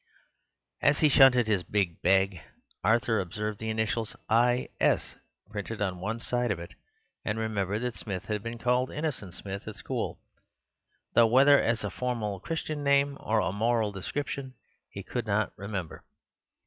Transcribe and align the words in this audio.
As 0.81 1.01
he 1.01 1.09
shunted 1.09 1.45
his 1.45 1.61
big 1.61 2.01
bag, 2.01 2.41
Arthur 2.83 3.19
observed 3.19 3.59
the 3.59 3.69
initials 3.69 4.15
I. 4.27 4.69
S. 4.79 5.15
printed 5.51 5.79
on 5.79 5.99
one 5.99 6.19
side 6.19 6.49
of 6.49 6.57
it, 6.57 6.73
and 7.23 7.37
remembered 7.37 7.83
that 7.83 7.97
Smith 7.97 8.25
had 8.25 8.41
been 8.41 8.57
called 8.57 8.89
Innocent 8.89 9.35
Smith 9.35 9.67
at 9.67 9.75
school, 9.77 10.19
though 11.13 11.27
whether 11.27 11.61
as 11.61 11.83
a 11.83 11.91
formal 11.91 12.39
Christian 12.39 12.83
name 12.83 13.15
or 13.19 13.41
a 13.41 13.51
moral 13.51 13.91
description 13.91 14.55
he 14.89 15.03
could 15.03 15.27
not 15.27 15.53
remember. 15.55 16.03